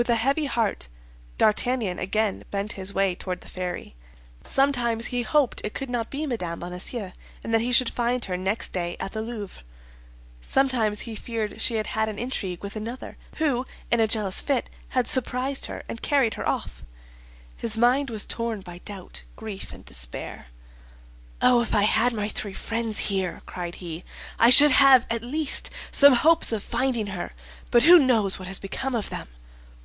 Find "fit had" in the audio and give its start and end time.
14.40-15.06